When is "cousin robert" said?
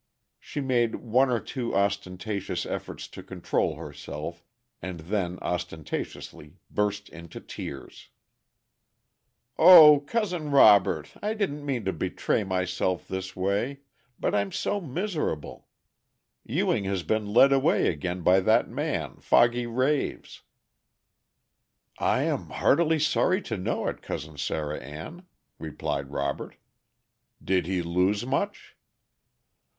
9.99-11.13